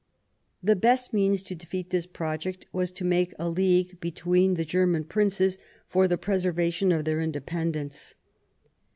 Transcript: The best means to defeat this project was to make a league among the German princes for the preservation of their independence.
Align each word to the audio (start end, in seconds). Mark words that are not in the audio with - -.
The 0.63 0.75
best 0.75 1.13
means 1.13 1.43
to 1.43 1.53
defeat 1.53 1.91
this 1.91 2.07
project 2.07 2.65
was 2.73 2.91
to 2.93 3.05
make 3.05 3.35
a 3.37 3.47
league 3.47 3.99
among 4.15 4.55
the 4.55 4.65
German 4.65 5.03
princes 5.03 5.59
for 5.89 6.07
the 6.07 6.17
preservation 6.17 6.91
of 6.91 7.05
their 7.05 7.21
independence. 7.21 8.15